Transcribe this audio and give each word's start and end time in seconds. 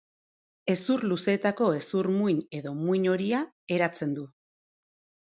Hezur 0.73 1.01
luzeetako 1.09 1.67
hezur 1.79 2.09
muin 2.13 2.39
edo 2.59 2.73
muin 2.79 3.05
horia 3.11 3.41
eratzen 3.77 4.17
du. 4.21 4.25